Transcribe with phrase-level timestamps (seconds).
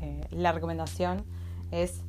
[0.00, 1.24] eh, la recomendación
[1.70, 2.02] es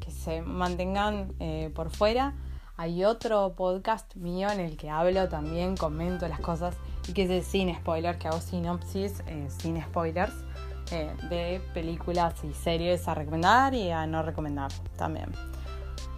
[0.00, 2.34] que se mantengan eh, por fuera.
[2.76, 6.76] Hay otro podcast mío en el que hablo también, comento las cosas
[7.08, 10.34] y que es de sin spoilers, que hago sinopsis eh, sin spoilers
[11.30, 15.32] de películas y series a recomendar y a no recomendar también.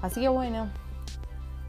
[0.03, 0.69] Así que bueno,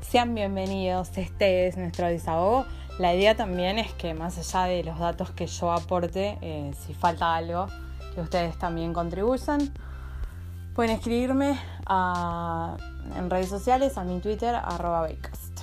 [0.02, 2.66] sean bienvenidos, este es nuestro desahogo.
[2.99, 7.35] La idea también es que más allá de los datos que yo aporte, si falta
[7.35, 7.68] algo,
[8.17, 9.71] que ustedes también contribuyan.
[10.73, 11.60] Pueden escribirme
[13.15, 15.59] en redes sociales, a mi Twitter, arroba Baycast.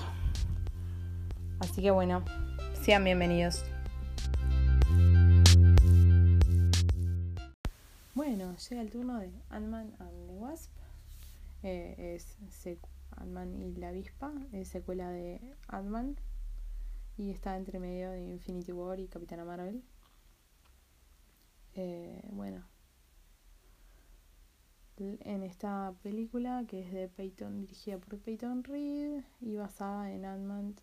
[1.59, 2.25] Así que bueno,
[2.81, 3.65] sean bienvenidos.
[8.15, 10.71] Bueno, llega el turno de Ant-Man and the Wasp.
[11.65, 12.39] Eh, es
[13.17, 16.15] Ant-Man y la avispa, es secuela de Ant-Man
[17.17, 19.83] y está entre medio de Infinity War y Capitana Marvel.
[21.75, 22.65] Eh, bueno,
[24.97, 30.77] en esta película que es de Peyton, dirigida por Peyton Reed y basada en Ant-Man,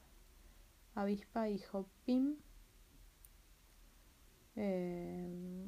[0.96, 1.88] Avispa y Hop.
[4.58, 5.66] Eh,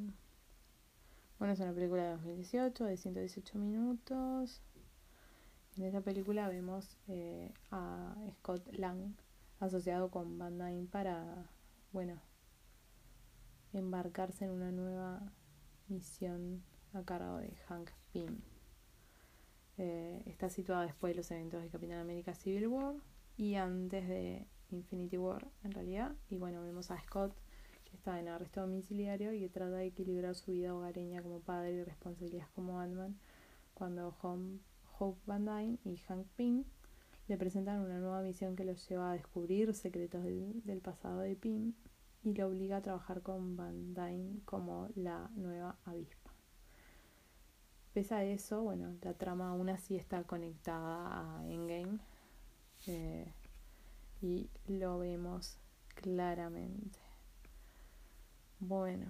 [1.40, 4.62] bueno, es una película de 2018 de 118 minutos.
[5.78, 9.16] En esta película vemos eh, a Scott Lang
[9.60, 11.50] asociado con Van Dyne para,
[11.94, 12.22] bueno,
[13.74, 15.22] embarcarse en una nueva
[15.88, 18.40] misión a cargo de Hank Pym.
[19.78, 22.96] Eh, está situada después de los eventos de Capitán América Civil War
[23.38, 26.16] y antes de Infinity War en realidad.
[26.30, 27.34] Y bueno, vemos a Scott
[27.86, 31.74] que está en arresto domiciliario y que trata de equilibrar su vida hogareña como padre
[31.74, 33.18] y responsabilidades como Ant-Man
[33.74, 34.16] cuando
[35.00, 36.64] Hope Van Dyne y Hank Pym
[37.28, 41.74] le presentan una nueva misión que los lleva a descubrir secretos del pasado de Pym
[42.24, 46.32] y lo obliga a trabajar con Van Dyne como la nueva avispa.
[47.94, 52.00] Pese a eso, bueno, la trama aún así está conectada a Endgame
[52.88, 53.32] eh,
[54.22, 55.58] y lo vemos
[55.96, 57.00] claramente.
[58.60, 59.06] Bueno,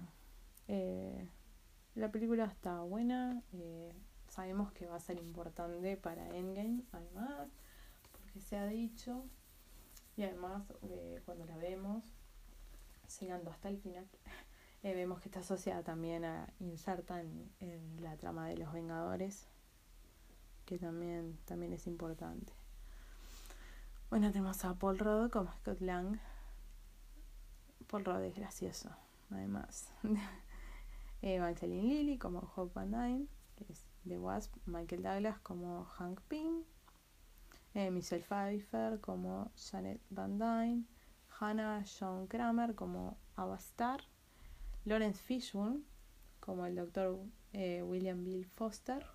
[0.68, 1.30] eh,
[1.94, 3.94] la película está buena, eh,
[4.28, 7.48] sabemos que va a ser importante para Endgame, además,
[8.12, 9.24] porque se ha dicho,
[10.16, 10.64] y además
[11.24, 12.04] cuando la vemos,
[13.20, 14.08] llegando hasta el final,
[14.82, 17.52] eh, vemos que está asociada también a inserta en,
[18.00, 19.46] la trama de los Vengadores,
[20.64, 22.52] que también, también es importante.
[24.10, 26.18] Bueno, tenemos a Paul Rudd como Scott Lang.
[27.88, 28.90] Paul Rudd es gracioso,
[29.30, 29.90] además.
[31.22, 33.26] Evangeline Lilly como Hope Van Dyne,
[33.56, 34.54] que es The Wasp.
[34.66, 36.64] Michael Douglas como Hank Pym.
[37.74, 40.84] Eh, Michelle Pfeiffer como Janet Van Dyne.
[41.40, 44.02] Hannah John Kramer como Avastar,
[44.84, 45.82] Lawrence Fishburne
[46.40, 47.18] como el doctor
[47.54, 49.06] eh, William Bill Foster,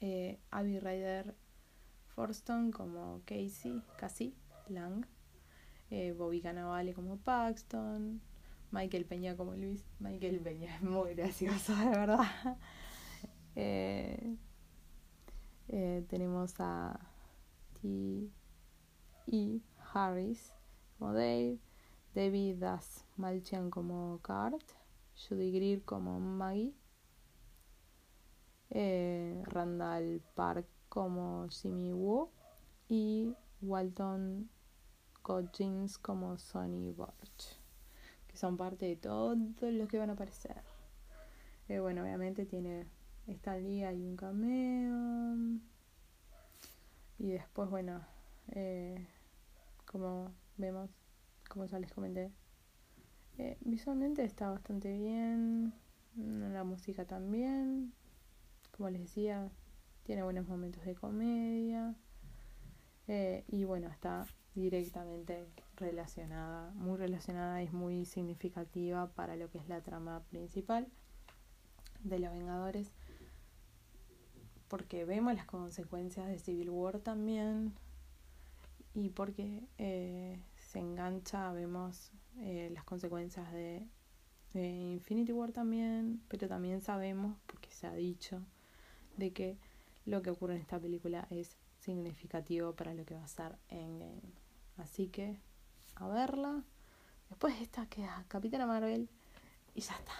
[0.00, 1.36] eh, Abby Ryder
[2.08, 4.34] Forston como Casey, Cassie
[4.68, 5.06] Lang,
[5.90, 8.20] eh, Bobby Cannavale como Paxton,
[8.72, 9.84] Michael Peña como Luis.
[10.00, 12.26] Michael Peña es muy gracioso, de verdad.
[16.08, 16.98] tenemos a
[17.80, 18.28] T.
[19.28, 19.60] E.
[19.92, 20.52] Harris
[20.98, 21.58] como Dave,
[22.14, 24.62] David Das Malchian como Cart,
[25.16, 26.74] Judy Greer como Maggie,
[28.70, 32.30] eh, Randall Park como Jimmy Woo
[32.88, 34.48] y Walton
[35.22, 37.58] Cochins como Sonny Borch,
[38.28, 40.62] que son parte de todos los que van a aparecer.
[41.68, 42.86] Eh, bueno, obviamente tiene
[43.26, 45.60] esta día y un cameo.
[47.18, 48.04] Y después, bueno,
[48.48, 49.06] eh,
[49.92, 50.90] como vemos,
[51.48, 52.32] como ya les comenté.
[53.38, 55.72] Eh, visualmente está bastante bien,
[56.16, 57.92] la música también,
[58.72, 59.50] como les decía,
[60.02, 61.94] tiene buenos momentos de comedia
[63.06, 65.46] eh, y bueno, está directamente
[65.76, 70.88] relacionada, muy relacionada y es muy significativa para lo que es la trama principal
[72.02, 72.92] de los Vengadores
[74.72, 77.74] porque vemos las consecuencias de Civil War también
[78.94, 83.86] y porque eh, se engancha, vemos eh, las consecuencias de
[84.54, 88.42] Infinity War también, pero también sabemos, porque se ha dicho,
[89.16, 89.58] de que
[90.04, 94.32] lo que ocurre en esta película es significativo para lo que va a ser Endgame.
[94.76, 95.38] Así que,
[95.96, 96.64] a verla.
[97.28, 99.08] Después esta queda Capitana Marvel
[99.74, 100.12] y ya está.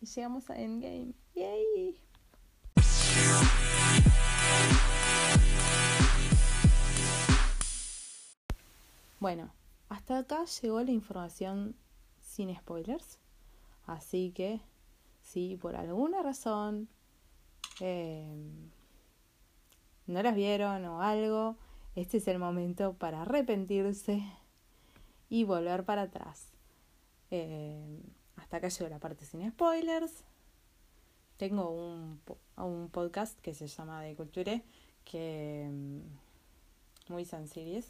[0.00, 1.14] Y llegamos a Endgame.
[1.34, 1.49] ¡Yay!
[9.32, 9.52] Bueno,
[9.88, 11.76] hasta acá llegó la información
[12.18, 13.20] sin spoilers.
[13.86, 14.60] Así que,
[15.22, 16.88] si por alguna razón
[17.78, 18.26] eh,
[20.08, 21.56] no las vieron o algo,
[21.94, 24.20] este es el momento para arrepentirse
[25.28, 26.48] y volver para atrás.
[27.30, 28.02] Eh,
[28.34, 30.24] hasta acá llegó la parte sin spoilers.
[31.36, 32.20] Tengo un,
[32.56, 34.64] un podcast que se llama De Culture,
[35.04, 37.84] que mm, muy sencillo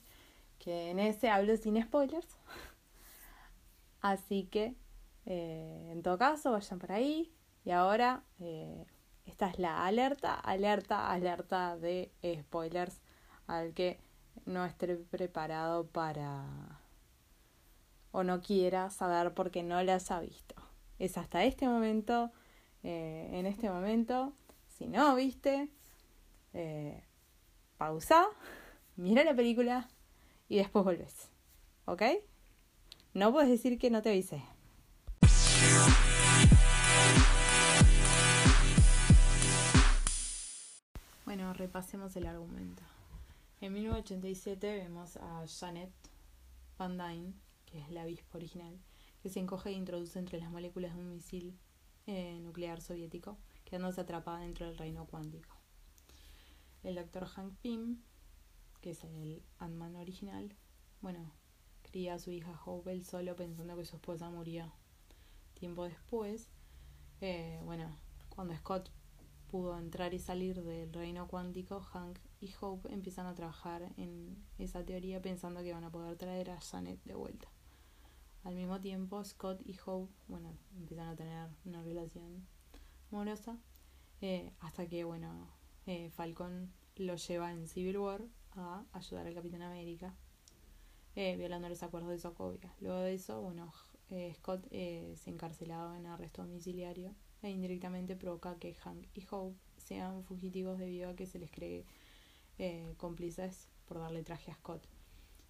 [0.61, 2.29] que en ese hablo sin spoilers.
[4.01, 4.77] Así que,
[5.27, 7.33] eh, en todo caso, vayan por ahí.
[7.65, 8.87] Y ahora, eh,
[9.27, 12.13] esta es la alerta, alerta, alerta de
[12.43, 13.01] spoilers
[13.47, 13.99] al que
[14.45, 16.81] no esté preparado para
[18.13, 20.55] o no quiera saber porque no las ha visto.
[20.99, 22.33] Es hasta este momento,
[22.83, 24.35] eh, en este momento,
[24.69, 25.71] si no viste,
[27.79, 28.27] pausa,
[28.97, 29.89] mira la película,
[30.51, 31.31] y después volvés.
[31.87, 32.03] ¿Ok?
[33.15, 34.43] No puedes decir que no te avisé.
[41.25, 42.83] Bueno, repasemos el argumento.
[43.61, 45.93] En 1987 vemos a Janet
[46.77, 47.33] Van Dyne,
[47.67, 48.77] que es la avispa original,
[49.23, 51.57] que se encoge e introduce entre las moléculas de un misil
[52.09, 55.55] eh, nuclear soviético, quedándose atrapada dentro del reino cuántico.
[56.83, 57.99] El doctor Hank Pym
[58.81, 60.55] que es el Ant-Man original,
[61.01, 61.33] bueno,
[61.83, 64.73] cría a su hija Hope solo pensando que su esposa murió.
[65.55, 66.49] Tiempo después,
[67.21, 67.97] eh, bueno,
[68.29, 68.91] cuando Scott
[69.51, 74.85] pudo entrar y salir del reino cuántico, Hank y Hope empiezan a trabajar en esa
[74.85, 77.49] teoría pensando que van a poder traer a Janet de vuelta.
[78.45, 82.47] Al mismo tiempo, Scott y Hope, bueno, empiezan a tener una relación
[83.11, 83.59] amorosa,
[84.23, 85.49] eh, hasta que, bueno,
[85.87, 88.23] eh, Falcon lo lleva en Civil War
[88.57, 90.15] a ayudar al Capitán América,
[91.17, 92.73] eh, violando los acuerdos de Sokovia.
[92.81, 93.73] Luego de eso, bueno,
[94.11, 99.57] eh, Scott eh, se encarcelado en arresto domiciliario e indirectamente provoca que Hank y Hope
[99.77, 101.85] sean fugitivos debido a que se les cree
[102.99, 104.83] cómplices por darle traje a Scott.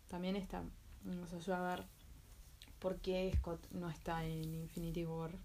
[0.07, 0.63] También está,
[1.03, 1.87] nos ayuda a ver
[2.79, 5.37] por qué Scott no está en Infinity War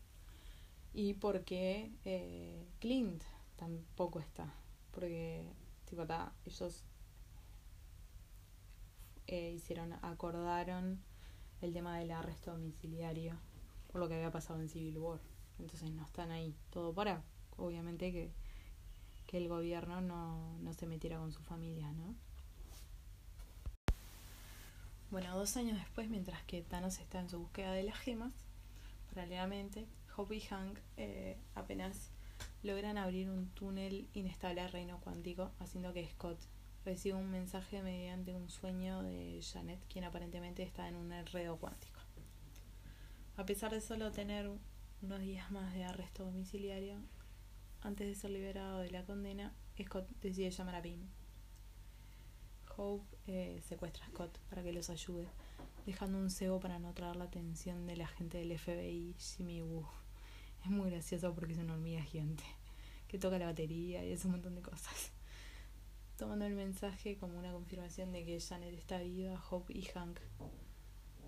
[0.93, 1.91] y por qué
[2.79, 3.23] Clint
[3.55, 4.53] tampoco está.
[4.91, 5.51] Porque,
[5.85, 6.85] tipo, está, ellos
[9.27, 11.01] eh, hicieron, acordaron
[11.61, 13.37] el tema del arresto domiciliario
[13.87, 15.19] por lo que había pasado en Civil War.
[15.57, 16.53] Entonces no están ahí.
[16.69, 17.23] Todo para,
[17.55, 18.31] obviamente, que,
[19.25, 22.13] que el gobierno no, no se metiera con su familia, ¿no?
[25.11, 28.33] Bueno, dos años después, mientras que Thanos está en su búsqueda de las gemas,
[29.13, 29.87] paralelamente,
[30.17, 32.11] Hope y Hank eh, apenas
[32.63, 36.39] logran abrir un túnel inestable al reino cuántico, haciendo que Scott
[36.85, 41.99] recibe un mensaje mediante un sueño de Janet, quien aparentemente está en un enredo cuántico.
[43.37, 44.49] A pesar de solo tener
[45.01, 46.99] unos días más de arresto domiciliario,
[47.81, 51.01] antes de ser liberado de la condena, Scott decide llamar a Pim.
[52.77, 55.27] Hope eh, secuestra a Scott para que los ayude,
[55.85, 59.87] dejando un cebo para no traer la atención del agente del FBI, Jimmy Woo.
[60.63, 62.43] Es muy gracioso porque es una hormiga gigante
[63.07, 65.14] que toca la batería y hace un montón de cosas
[66.17, 70.19] tomando el mensaje como una confirmación de que Janet está viva, Hope y Hank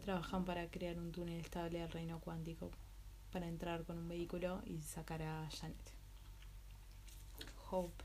[0.01, 2.72] trabajan para crear un túnel estable al reino cuántico
[3.32, 5.94] para entrar con un vehículo y sacar a Janet.
[7.70, 8.03] Hope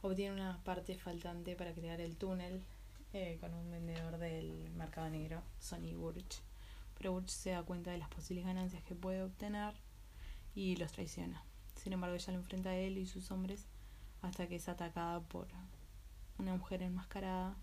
[0.00, 2.64] obtiene una parte faltante para crear el túnel
[3.12, 6.40] eh, con un vendedor del mercado negro, Sonny Burch.
[6.96, 9.74] Pero Burch se da cuenta de las posibles ganancias que puede obtener
[10.54, 11.44] y los traiciona.
[11.74, 13.66] Sin embargo, ella lo enfrenta a él y sus hombres
[14.22, 15.48] hasta que es atacada por
[16.38, 17.54] una mujer enmascarada,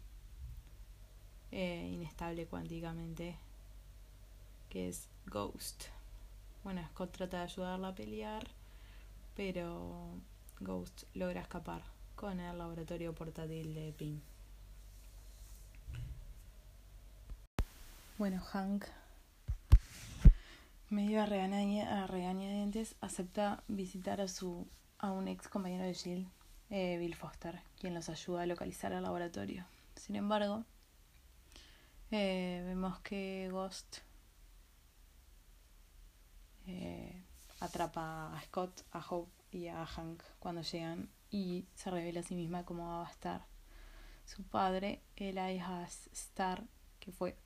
[1.52, 3.38] eh, inestable cuánticamente,
[4.70, 5.86] que es Ghost.
[6.64, 8.48] Bueno, Scott trata de ayudarla a pelear,
[9.36, 10.16] pero
[10.60, 11.84] Ghost logra escapar
[12.16, 14.22] con el laboratorio portátil de Pim.
[18.18, 18.86] Bueno, Hank,
[20.90, 24.68] medio a regañadientes, acepta visitar a su
[25.00, 26.28] a un ex compañero de Jill
[26.74, 29.64] eh, Bill Foster, quien los ayuda a localizar el laboratorio.
[29.96, 30.66] Sin embargo,
[32.10, 34.00] eh, vemos que Ghost
[36.66, 37.24] eh,
[37.60, 42.34] atrapa a Scott, a Hope y a Hank cuando llegan y se revela a sí
[42.34, 43.46] misma cómo va a estar.
[44.26, 46.64] Su padre, Elias Star,
[47.00, 47.38] que fue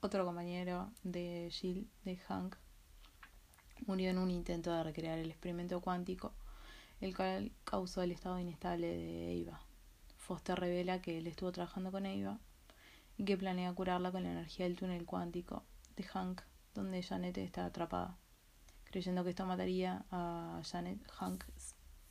[0.00, 2.54] otro compañero de Jill, de Hank,
[3.84, 6.34] murió en un intento de recrear el experimento cuántico,
[7.00, 9.60] el cual causó el estado inestable de Eva.
[10.16, 12.38] Foster revela que él estuvo trabajando con Eva
[13.16, 15.64] y que planea curarla con la energía del túnel cuántico
[15.96, 16.42] de Hank,
[16.74, 18.18] donde Janet está atrapada.
[18.84, 21.44] Creyendo que esto mataría a Janet, Hank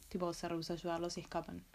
[0.10, 1.65] tipo se rehúsa a ayudarlos y escapan.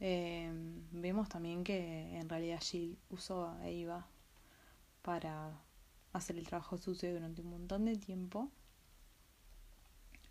[0.00, 0.50] Eh,
[0.90, 4.08] vemos también que en realidad Jill usó a Eva
[5.02, 5.60] para
[6.12, 8.50] hacer el trabajo sucio durante un montón de tiempo.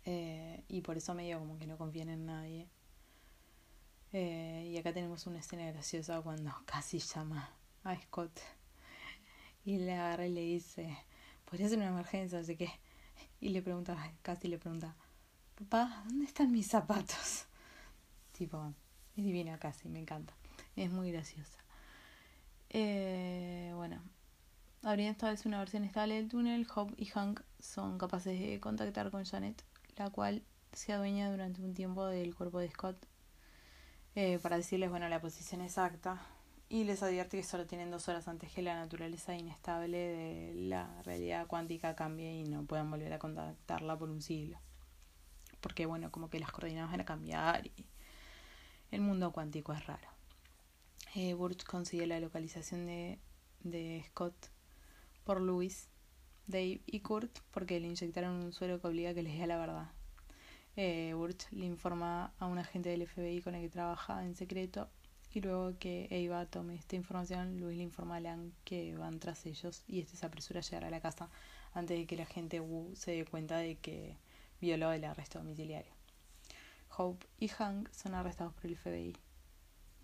[0.04, 2.68] Eh, y por eso medio como que no confían en nadie.
[4.12, 7.50] Eh, y acá tenemos una escena graciosa cuando casi llama
[7.84, 8.40] a Scott
[9.64, 10.96] y le agarra y le dice,
[11.44, 12.70] podría ser una emergencia, así que...
[13.40, 14.94] Y le pregunta, casi le pregunta,
[15.56, 17.46] papá, ¿dónde están mis zapatos?
[18.32, 18.72] Tipo,
[19.16, 20.32] es divina casi, me encanta.
[20.76, 21.58] Es muy graciosa.
[22.70, 24.00] Eh, bueno,
[24.82, 29.10] abriendo esta vez una versión estable del túnel, Hope y Hank son capaces de contactar
[29.10, 29.64] con Janet,
[29.96, 33.06] la cual se adueña durante un tiempo del cuerpo de Scott
[34.14, 36.20] eh, para decirles bueno la posición exacta
[36.72, 41.02] y les advierte que solo tienen dos horas antes que la naturaleza inestable de la
[41.02, 44.58] realidad cuántica cambie y no puedan volver a contactarla por un siglo.
[45.60, 47.84] Porque bueno, como que las coordenadas van a cambiar y
[48.90, 50.08] el mundo cuántico es raro.
[51.14, 53.18] Eh, Burch consigue la localización de,
[53.60, 54.34] de Scott
[55.24, 55.90] por Louis,
[56.46, 59.58] Dave y Kurt porque le inyectaron un suero que obliga a que les diga la
[59.58, 59.90] verdad.
[60.76, 64.88] Eh, Burch le informa a un agente del FBI con el que trabaja en secreto
[65.34, 69.44] y luego que Eva tome esta información, Luis le informa a Lang que van tras
[69.46, 71.28] ellos y este se apresura a llegar a la casa
[71.74, 74.16] antes de que la gente Wu se dé cuenta de que
[74.60, 75.92] violó el arresto domiciliario.
[76.96, 79.16] Hope y Hank son arrestados por el FBI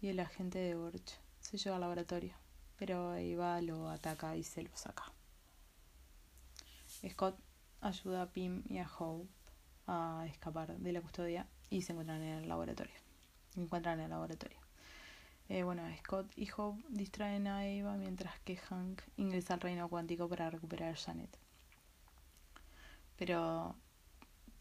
[0.00, 2.35] y el agente de Burch se lleva al laboratorio,
[2.76, 5.12] pero Eva lo ataca y se lo saca.
[7.07, 7.38] Scott
[7.81, 9.28] ayuda a Pim y a Hope
[9.87, 12.95] a escapar de la custodia y se encuentran en el laboratorio.
[13.57, 14.59] encuentran en el laboratorio.
[15.49, 20.28] Eh, bueno, Scott y Hope distraen a Eva mientras que Hank ingresa al reino cuántico
[20.28, 21.31] para recuperar a Janet.
[23.17, 23.75] Pero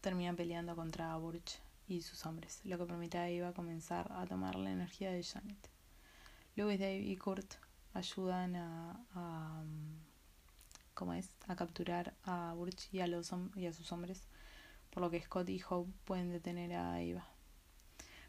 [0.00, 4.54] terminan peleando contra Burch y sus hombres, lo que permite a Eva comenzar a tomar
[4.56, 5.70] la energía de Janet.
[6.56, 7.54] Louis, Dave y Kurt
[7.92, 9.62] ayudan a, a
[10.98, 11.30] ¿cómo es?
[11.46, 14.26] a capturar a Burch y a, los, y a sus hombres,
[14.90, 17.24] por lo que Scott y Hope pueden detener a Eva.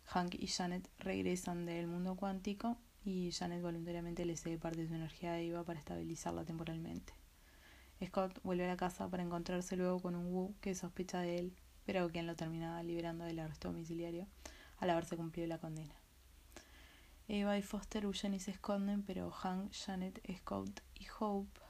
[0.06, 4.94] Hank y Janet regresan del mundo cuántico y Janet voluntariamente le cede parte de su
[4.94, 7.12] energía a Eva para estabilizarla temporalmente.
[8.06, 11.56] Scott vuelve a la casa para encontrarse luego con un Wu que sospecha de él,
[11.88, 14.28] pero quien lo termina liberando del arresto domiciliario
[14.78, 15.96] al haberse cumplido la condena.
[17.28, 21.69] Eva y Foster huyen y se esconden, pero Hank, Janet, Scott y Hope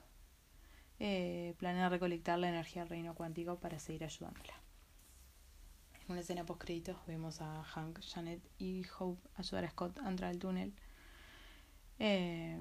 [0.99, 4.53] eh, planean recolectar la energía del reino cuántico para seguir ayudándola.
[6.03, 10.09] En una escena post créditos vemos a Hank, Janet y Hope ayudar a Scott a
[10.09, 10.73] entrar al túnel
[11.99, 12.59] eh,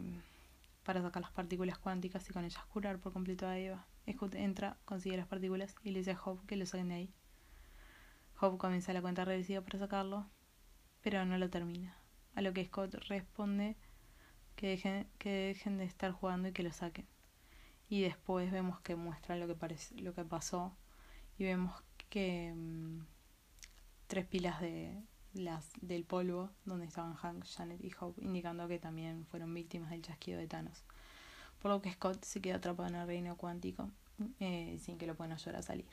[0.85, 3.87] para sacar las partículas cuánticas y con ellas curar por completo a Eva.
[4.12, 7.14] Scott entra, consigue las partículas y le dice a Hope que lo saquen de ahí.
[8.40, 10.30] Hope comienza la cuenta regresiva para sacarlo,
[11.02, 11.97] pero no lo termina.
[12.35, 13.76] A lo que Scott responde
[14.54, 17.07] que dejen, que dejen de estar jugando y que lo saquen.
[17.88, 20.76] Y después vemos que muestra lo que, parece, lo que pasó
[21.38, 21.73] y vemos
[22.11, 22.52] que...
[22.54, 23.00] Mm,
[24.09, 25.00] tres pilas de
[25.35, 30.02] las del polvo donde estaban Hank, Janet y Hope, indicando que también fueron víctimas del
[30.02, 30.83] chasquido de Thanos.
[31.61, 33.90] Por lo que Scott se queda atrapado en el reino cuántico
[34.40, 35.87] eh, sin que lo puedan ayudar a salir.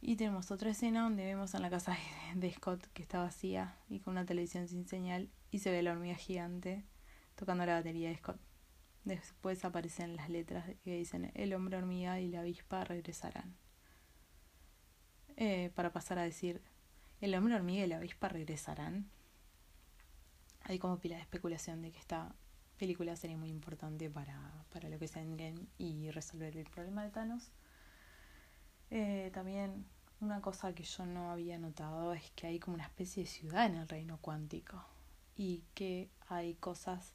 [0.00, 1.98] Y tenemos otra escena donde vemos en la casa
[2.34, 5.92] de Scott que está vacía y con una televisión sin señal y se ve la
[5.92, 6.84] hormiga gigante
[7.34, 8.38] tocando la batería de Scott.
[9.04, 13.56] Después aparecen las letras que dicen el hombre hormiga y la avispa regresarán.
[15.36, 16.60] Eh, para pasar a decir,
[17.20, 19.10] ¿el hombre hormiga y la avispa regresarán?
[20.62, 22.34] Hay como pila de especulación de que esta
[22.76, 27.10] película sería muy importante para, para lo que es Endgame y resolver el problema de
[27.10, 27.50] Thanos.
[28.90, 29.86] Eh, también
[30.20, 33.66] una cosa que yo no había notado es que hay como una especie de ciudad
[33.66, 34.84] en el reino cuántico
[35.36, 37.14] y que hay cosas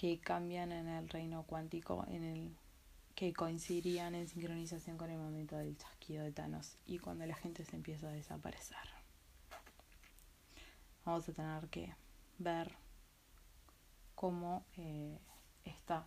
[0.00, 2.56] que cambian en el reino cuántico en el
[3.14, 7.66] que coincidirían en sincronización con el momento del chasquido de Thanos y cuando la gente
[7.66, 8.78] se empieza a desaparecer.
[11.04, 11.94] Vamos a tener que
[12.38, 12.72] ver
[14.14, 15.18] cómo eh,
[15.64, 16.06] esta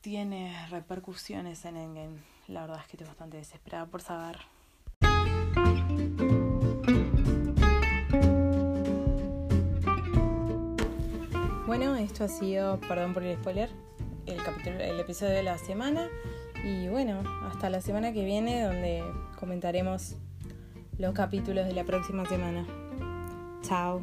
[0.00, 2.22] tiene repercusiones en Endgame.
[2.46, 4.38] la verdad es que estoy bastante desesperada por saber.
[11.68, 13.68] Bueno, esto ha sido, perdón por el spoiler,
[14.24, 16.08] el, capítulo, el episodio de la semana.
[16.64, 19.04] Y bueno, hasta la semana que viene donde
[19.38, 20.16] comentaremos
[20.96, 22.66] los capítulos de la próxima semana.
[23.60, 24.00] Chao.